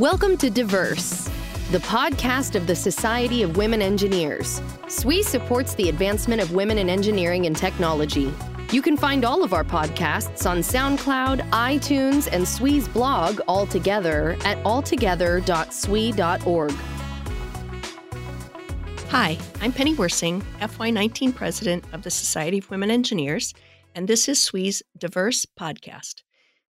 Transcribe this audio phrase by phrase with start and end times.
[0.00, 1.28] Welcome to Diverse,
[1.72, 4.62] the podcast of the Society of Women Engineers.
[4.88, 8.32] SWE supports the advancement of women in engineering and technology.
[8.72, 14.38] You can find all of our podcasts on SoundCloud, iTunes, and SWE's blog all together
[14.42, 16.72] at alltogether.swe.org.
[19.10, 23.52] Hi, I'm Penny Wirsing, FY19 President of the Society of Women Engineers,
[23.94, 26.22] and this is SWE's Diverse Podcast.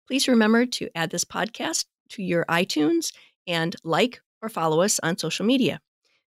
[0.06, 3.12] Please remember to add this podcast to your iTunes
[3.46, 5.80] and like or follow us on social media.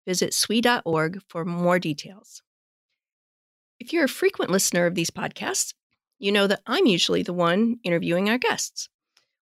[0.06, 2.44] Visit SWE.org for more details.
[3.80, 5.74] If you're a frequent listener of these podcasts,
[6.20, 8.88] you know that I'm usually the one interviewing our guests.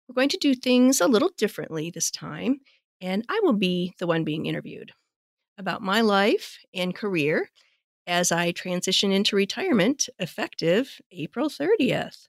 [0.08, 2.60] We're going to do things a little differently this time,
[3.00, 4.92] and I will be the one being interviewed
[5.58, 7.50] about my life and career
[8.06, 12.28] as I transition into retirement effective April 30th.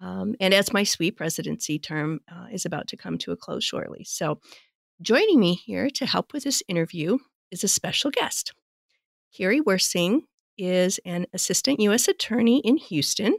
[0.00, 3.64] Um, and as my SWE presidency term uh, is about to come to a close
[3.64, 4.04] shortly.
[4.04, 4.40] So,
[5.02, 7.18] joining me here to help with this interview
[7.50, 8.52] is a special guest.
[9.36, 10.22] Carrie Wirsing
[10.56, 12.08] is an assistant U.S.
[12.08, 13.36] attorney in Houston,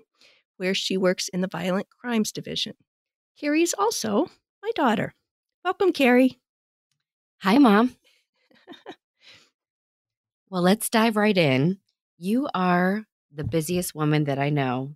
[0.57, 2.73] where she works in the Violent Crimes Division.
[3.39, 4.29] Carrie is also
[4.61, 5.13] my daughter.
[5.63, 6.39] Welcome, Carrie.
[7.41, 7.95] Hi, Mom.
[10.49, 11.79] well, let's dive right in.
[12.17, 14.95] You are the busiest woman that I know.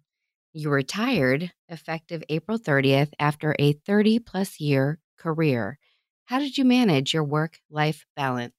[0.54, 5.80] You retired effective April 30th after a 30 plus year career.
[6.26, 8.54] How did you manage your work life balance?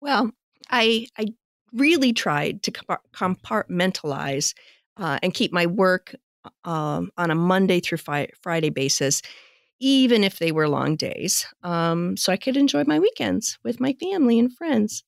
[0.00, 0.32] Well,
[0.70, 1.26] I, I
[1.72, 4.54] really tried to compartmentalize
[4.98, 6.14] uh, and keep my work
[6.64, 9.22] um, on a Monday through fi- Friday basis,
[9.80, 13.94] even if they were long days, um, so I could enjoy my weekends with my
[13.94, 15.02] family and friends.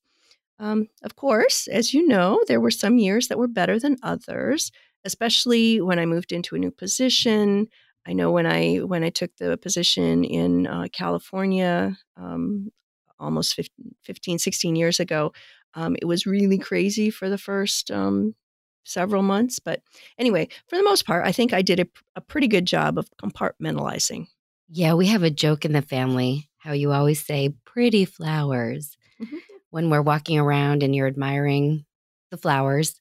[0.59, 4.71] Um, of course, as you know, there were some years that were better than others
[5.05, 7.67] especially when I moved into a new position.
[8.05, 12.71] I know when I when I took the position in uh, California um,
[13.19, 15.31] almost 15, 15, 16 years ago,
[15.73, 18.35] um, it was really crazy for the first um,
[18.83, 19.59] several months.
[19.59, 19.81] But
[20.17, 23.09] anyway, for the most part, I think I did a, a pretty good job of
[23.21, 24.27] compartmentalizing.
[24.67, 29.37] Yeah, we have a joke in the family how you always say pretty flowers mm-hmm.
[29.69, 31.85] when we're walking around and you're admiring
[32.31, 32.99] the flowers.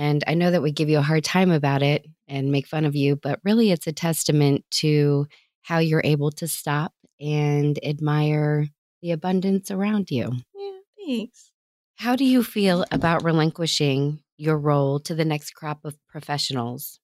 [0.00, 2.86] And I know that we give you a hard time about it and make fun
[2.86, 5.26] of you, but really it's a testament to
[5.60, 8.66] how you're able to stop and admire
[9.02, 10.32] the abundance around you.
[10.54, 10.70] Yeah,
[11.06, 11.52] thanks.
[11.96, 16.98] How do you feel about relinquishing your role to the next crop of professionals?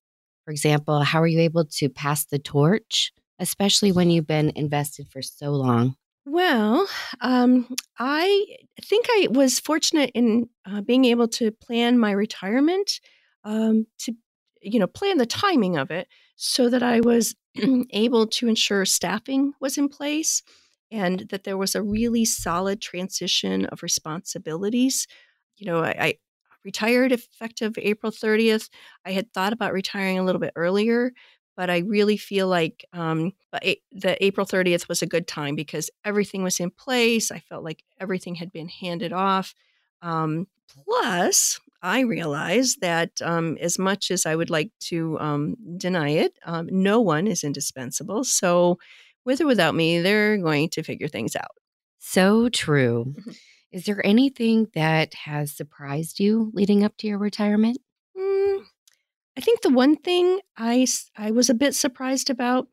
[0.46, 5.08] For example, how are you able to pass the torch, especially when you've been invested
[5.10, 5.96] for so long?
[6.28, 6.88] Well,
[7.20, 13.00] um, I think I was fortunate in uh, being able to plan my retirement
[13.44, 14.12] um, to,
[14.60, 17.36] you know, plan the timing of it so that I was
[17.90, 20.42] able to ensure staffing was in place
[20.90, 25.06] and that there was a really solid transition of responsibilities.
[25.58, 26.14] You know, I, I
[26.64, 28.68] retired effective April 30th.
[29.04, 31.12] I had thought about retiring a little bit earlier,
[31.56, 36.42] but I really feel like um, the April 30th was a good time because everything
[36.42, 37.30] was in place.
[37.30, 39.54] I felt like everything had been handed off.
[40.02, 40.46] Um,
[40.84, 46.38] plus, I realized that um, as much as I would like to um, deny it,
[46.44, 48.24] um, no one is indispensable.
[48.24, 48.78] So,
[49.24, 51.56] with or without me, they're going to figure things out.
[51.98, 53.06] So true.
[53.08, 53.30] Mm-hmm.
[53.72, 57.78] Is there anything that has surprised you leading up to your retirement?
[59.36, 60.86] I think the one thing I,
[61.16, 62.68] I was a bit surprised about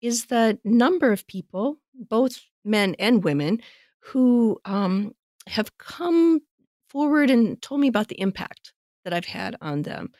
[0.00, 3.60] is the number of people, both men and women,
[4.00, 5.14] who um,
[5.46, 6.40] have come
[6.88, 8.72] forward and told me about the impact
[9.04, 10.10] that I've had on them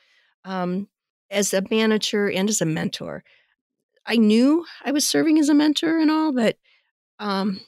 [0.44, 0.88] um,
[1.30, 3.22] as a manager and as a mentor.
[4.06, 6.56] I knew I was serving as a mentor and all, but
[7.18, 7.60] um,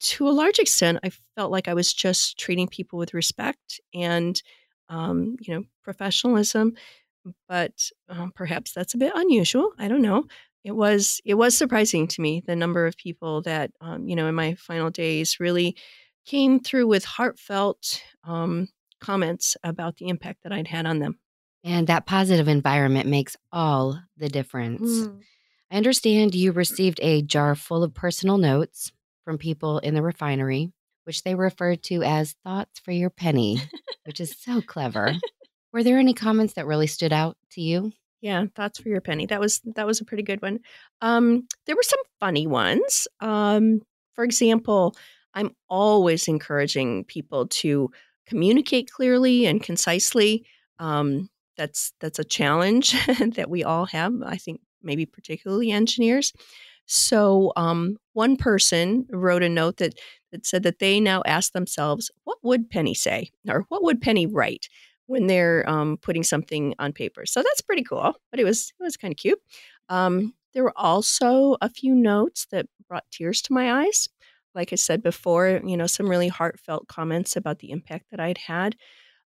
[0.00, 4.40] to a large extent, I felt like I was just treating people with respect and,
[4.88, 6.74] um, you know, professionalism
[7.48, 9.72] but um, perhaps that's a bit unusual.
[9.78, 10.26] I don't know.
[10.64, 14.26] It was it was surprising to me the number of people that um, you know
[14.26, 15.76] in my final days really
[16.26, 18.68] came through with heartfelt um,
[19.00, 21.18] comments about the impact that I'd had on them.
[21.64, 24.82] And that positive environment makes all the difference.
[24.82, 25.20] Mm.
[25.70, 28.92] I understand you received a jar full of personal notes
[29.24, 30.72] from people in the refinery,
[31.04, 33.60] which they referred to as thoughts for your penny,
[34.04, 35.12] which is so clever.
[35.72, 37.92] Were there any comments that really stood out to you?
[38.20, 39.26] Yeah, thoughts for your penny.
[39.26, 40.60] That was that was a pretty good one.
[41.00, 43.06] Um, there were some funny ones.
[43.20, 43.80] Um,
[44.14, 44.96] for example,
[45.34, 47.90] I'm always encouraging people to
[48.26, 50.44] communicate clearly and concisely.
[50.80, 52.92] Um, that's that's a challenge
[53.36, 54.14] that we all have.
[54.24, 56.32] I think maybe particularly engineers.
[56.86, 59.94] So, um, one person wrote a note that,
[60.32, 63.30] that said that they now ask themselves, what would Penny say?
[63.46, 64.68] Or what would Penny write
[65.08, 67.26] when they're um, putting something on paper?
[67.26, 69.40] So that's pretty cool, but it was, it was kind of cute.
[69.88, 74.08] Um, there were also a few notes that brought tears to my eyes.
[74.54, 78.38] Like I said before, you know, some really heartfelt comments about the impact that I'd
[78.38, 78.76] had.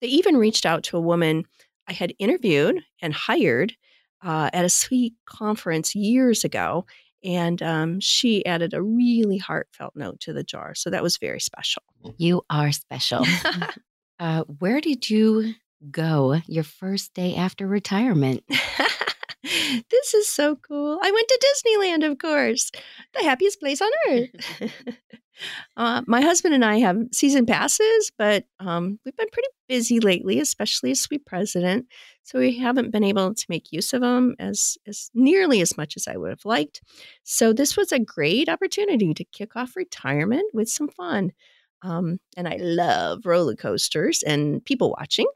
[0.01, 1.45] They even reached out to a woman
[1.89, 3.75] I had interviewed and hired
[4.23, 6.87] uh, at a SWE conference years ago.
[7.23, 10.75] And um, she added a really heartfelt note to the jar.
[10.75, 11.83] So that was very special.
[12.17, 13.27] You are special.
[14.21, 15.55] uh, where did you
[15.91, 18.45] go your first day after retirement?
[19.43, 20.99] this is so cool.
[21.03, 22.71] I went to Disneyland, of course,
[23.15, 24.71] the happiest place on earth.
[25.77, 30.41] uh, my husband and I have season passes, but um, we've been pretty busy lately,
[30.41, 31.87] especially as SWE president.
[32.23, 35.97] So we haven't been able to make use of them as, as nearly as much
[35.97, 36.83] as I would have liked.
[37.25, 41.33] So this was a great opportunity to kick off retirement with some fun.
[41.83, 45.27] Um, and I love roller coasters and people watching.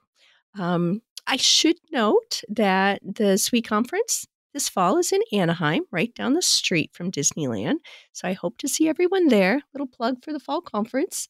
[0.59, 6.35] Um, I should note that the SWE conference this fall is in Anaheim, right down
[6.35, 7.79] the street from Disneyland.
[8.13, 9.61] So I hope to see everyone there.
[9.75, 11.29] Little plug for the fall conference.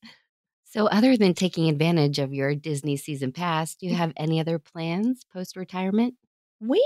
[0.65, 4.59] So, other than taking advantage of your Disney season pass, do you have any other
[4.59, 6.15] plans post retirement?
[6.61, 6.81] Well,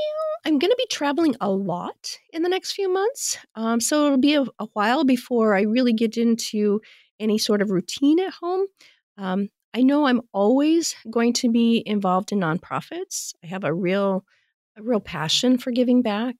[0.45, 3.39] I'm going to be traveling a lot in the next few months.
[3.55, 6.81] Um, so it'll be a, a, while before I really get into
[7.21, 8.67] any sort of routine at home.
[9.17, 13.35] Um, I know I'm always going to be involved in nonprofits.
[13.45, 14.25] I have a real
[14.77, 16.37] a real passion for giving back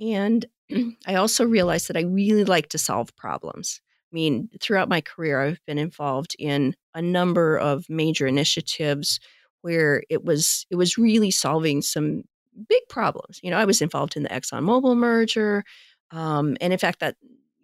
[0.00, 0.46] and
[1.06, 3.80] I also realized that I really like to solve problems.
[4.12, 9.20] I mean, throughout my career I've been involved in a number of major initiatives
[9.62, 12.22] where it was it was really solving some
[12.68, 13.40] big problems.
[13.42, 15.64] You know, I was involved in the ExxonMobil merger,
[16.10, 17.16] um, and in fact, that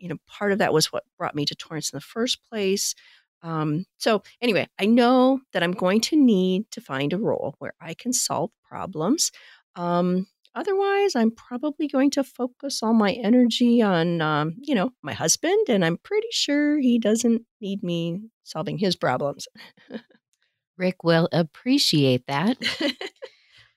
[0.03, 2.95] you know part of that was what brought me to Torrance in the first place.
[3.43, 7.75] Um, so, anyway, I know that I'm going to need to find a role where
[7.81, 9.33] I can solve problems.
[9.75, 15.13] Um, otherwise, I'm probably going to focus all my energy on, um, you know, my
[15.13, 19.49] husband, and I'm pretty sure he doesn't need me solving his problems.
[20.79, 22.59] Rick will appreciate that.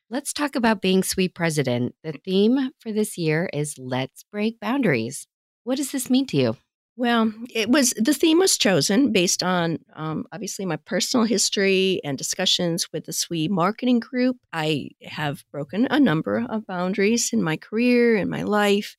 [0.10, 1.96] Let's talk about being SWE president.
[2.04, 5.28] The theme for this year is Let's Break Boundaries.
[5.66, 6.58] What does this mean to you?
[6.96, 12.18] Well, it was the theme was chosen based on um, obviously my personal history and
[12.18, 14.38] discussions with the SWE marketing group.
[14.54, 18.96] I have broken a number of boundaries in my career and my life,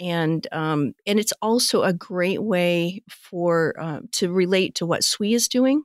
[0.00, 5.34] and um, and it's also a great way for uh, to relate to what SWE
[5.34, 5.82] is doing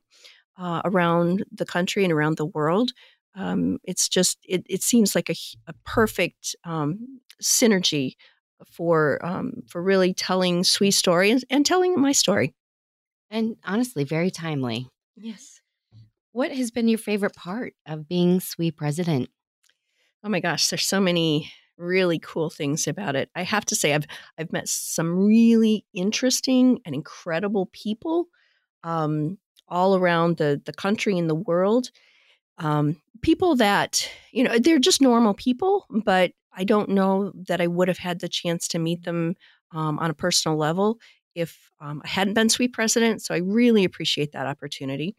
[0.58, 2.92] uh, around the country and around the world.
[3.36, 5.36] Um, it's just it, it seems like a,
[5.68, 8.14] a perfect um, synergy
[8.70, 12.54] for um, for really telling SWE stories and telling my story.
[13.30, 14.88] And honestly, very timely.
[15.16, 15.60] Yes.
[16.32, 19.28] What has been your favorite part of being SWE president?
[20.24, 23.30] Oh my gosh, there's so many really cool things about it.
[23.34, 24.06] I have to say, I've
[24.38, 28.28] I've met some really interesting and incredible people
[28.84, 29.38] um,
[29.68, 31.90] all around the the country and the world.
[32.58, 37.66] Um, people that you know they're just normal people, but I don't know that I
[37.66, 39.34] would have had the chance to meet them
[39.72, 40.98] um, on a personal level
[41.34, 43.22] if um, I hadn't been SWE president.
[43.22, 45.16] So I really appreciate that opportunity.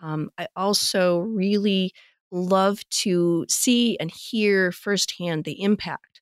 [0.00, 1.92] Um, I also really
[2.30, 6.20] love to see and hear firsthand the impact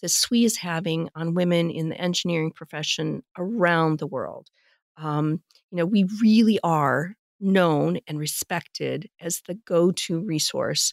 [0.00, 4.48] that SWE is having on women in the engineering profession around the world.
[4.96, 10.92] Um, you know, we really are known and respected as the go to resource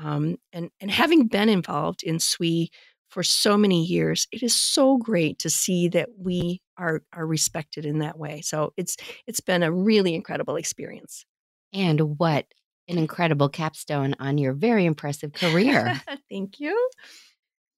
[0.00, 2.68] um, and and having been involved in SWE
[3.08, 7.84] for so many years, it is so great to see that we are are respected
[7.84, 8.40] in that way.
[8.40, 8.96] So it's
[9.26, 11.24] it's been a really incredible experience.
[11.72, 12.46] And what
[12.88, 16.00] an incredible capstone on your very impressive career.
[16.30, 16.90] Thank you.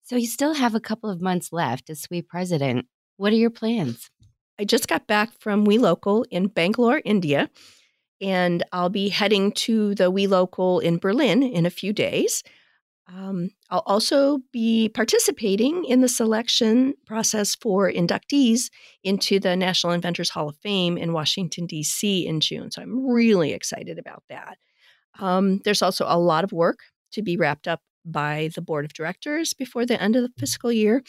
[0.03, 2.87] So you still have a couple of months left as SWE president.
[3.17, 4.11] What are your plans?
[4.59, 7.51] I just got back from We Local in Bangalore, India,
[8.25, 12.43] and I'll be heading to the We Local in Berlin in a few days.
[13.07, 18.71] Um, I'll also be participating in the selection process for inductees
[19.03, 22.27] into the National Inventors Hall of Fame in Washington, D.C.
[22.27, 22.71] in June.
[22.71, 24.57] So I'm really excited about that.
[25.19, 26.79] Um, there's also a lot of work
[27.13, 30.73] to be wrapped up by the board of directors before the end of the fiscal
[30.73, 31.03] year.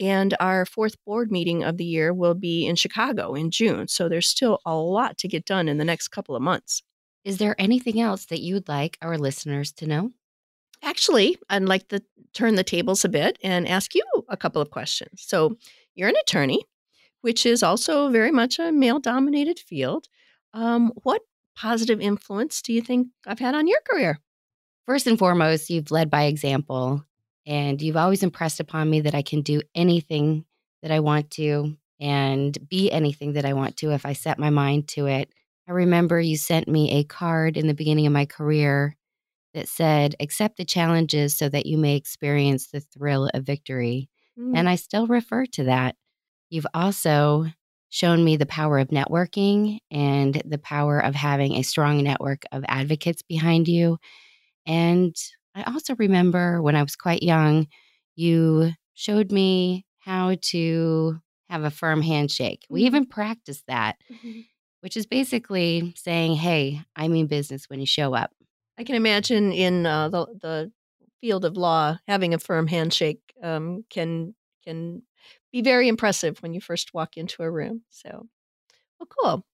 [0.00, 3.88] And our fourth board meeting of the year will be in Chicago in June.
[3.88, 6.82] So there's still a lot to get done in the next couple of months.
[7.24, 10.10] Is there anything else that you'd like our listeners to know?
[10.82, 12.02] Actually, I'd like to
[12.34, 15.22] turn the tables a bit and ask you a couple of questions.
[15.26, 15.56] So,
[15.94, 16.64] you're an attorney.
[17.22, 20.08] which is also very much a male dominated field.
[20.54, 21.22] Um, what
[21.56, 24.20] positive influence do you think I've had on your career?
[24.86, 27.04] First and foremost, you've led by example,
[27.46, 30.44] and you've always impressed upon me that I can do anything
[30.82, 34.50] that I want to and be anything that I want to if I set my
[34.50, 35.30] mind to it.
[35.68, 38.96] I remember you sent me a card in the beginning of my career
[39.54, 44.10] that said, Accept the challenges so that you may experience the thrill of victory.
[44.38, 44.56] Mm.
[44.56, 45.96] And I still refer to that.
[46.50, 47.46] You've also
[47.88, 52.64] shown me the power of networking and the power of having a strong network of
[52.68, 53.98] advocates behind you.
[54.66, 55.16] And
[55.56, 57.66] I also remember when I was quite young,
[58.14, 62.60] you showed me how to have a firm handshake.
[62.64, 62.74] Mm-hmm.
[62.74, 64.40] We even practiced that, mm-hmm.
[64.82, 68.32] which is basically saying, Hey, I mean business when you show up.
[68.78, 70.72] I can imagine in uh, the, the
[71.22, 75.02] field of law, having a firm handshake um, can can
[75.52, 77.82] be very impressive when you first walk into a room.
[77.88, 78.26] So,
[78.98, 79.46] well, cool.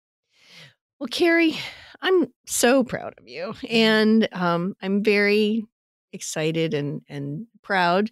[0.99, 1.57] Well, Carrie,
[2.01, 5.67] I'm so proud of you, and um, I'm very
[6.13, 8.11] excited and and proud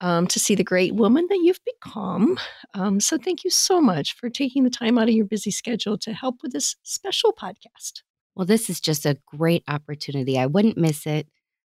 [0.00, 2.38] um, to see the great woman that you've become.
[2.74, 5.96] Um, so, thank you so much for taking the time out of your busy schedule
[5.98, 8.02] to help with this special podcast.
[8.34, 10.38] Well, this is just a great opportunity.
[10.38, 11.28] I wouldn't miss it.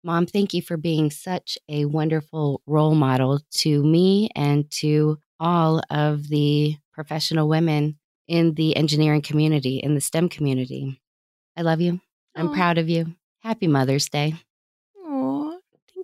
[0.05, 5.81] Mom, thank you for being such a wonderful role model to me and to all
[5.91, 7.99] of the professional women
[8.29, 11.00] in the engineering community, in the STEM community.
[11.57, 12.00] I love you.
[12.35, 12.55] I'm Aww.
[12.55, 13.14] proud of you.
[13.41, 14.35] Happy Mother's Day.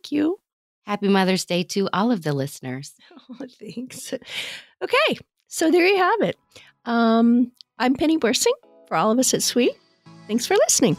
[0.08, 0.38] Thank you.
[0.86, 2.94] Happy Mother's Day to all of the listeners.
[3.30, 4.14] Oh, thanks.
[4.82, 6.36] Okay, so there you have it.
[6.86, 8.54] Um, I'm Penny Wirsing
[8.86, 9.68] for all of us at SWE.
[10.26, 10.96] Thanks for listening.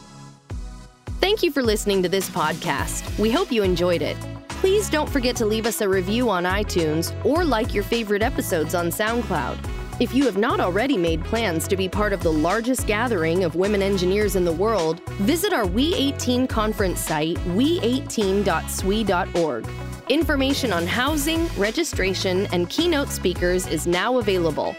[1.19, 3.17] Thank you for listening to this podcast.
[3.17, 4.15] We hope you enjoyed it.
[4.49, 8.75] Please don't forget to leave us a review on iTunes or like your favorite episodes
[8.75, 9.57] on SoundCloud.
[9.99, 13.55] If you have not already made plans to be part of the largest gathering of
[13.55, 19.67] women engineers in the world, visit our We18 conference site, we18.swe.org.
[20.07, 24.73] Information on housing, registration, and keynote speakers is now available.